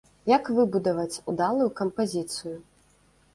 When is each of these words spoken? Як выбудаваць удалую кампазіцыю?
Як 0.29 0.47
выбудаваць 0.59 1.21
удалую 1.33 1.67
кампазіцыю? 1.81 2.57